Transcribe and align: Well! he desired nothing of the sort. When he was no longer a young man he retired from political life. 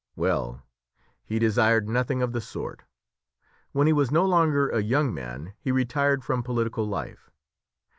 Well! 0.15 0.63
he 1.23 1.37
desired 1.37 1.87
nothing 1.87 2.23
of 2.23 2.31
the 2.31 2.41
sort. 2.41 2.85
When 3.71 3.85
he 3.85 3.93
was 3.93 4.09
no 4.09 4.25
longer 4.25 4.67
a 4.67 4.81
young 4.81 5.13
man 5.13 5.53
he 5.59 5.71
retired 5.71 6.25
from 6.25 6.41
political 6.41 6.87
life. 6.87 7.29